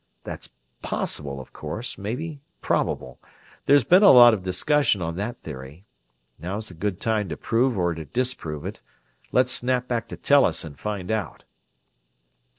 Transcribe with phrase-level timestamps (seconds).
[0.23, 0.49] That's
[0.81, 3.19] possible, of course, maybe probable:
[3.67, 5.85] there's been a lot of discussion on that theory.
[6.39, 8.81] Now's a good time to prove or to disprove it.
[9.31, 11.43] Let's snap back to Tellus and find out."